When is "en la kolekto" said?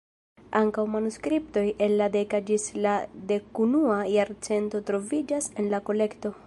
5.63-6.39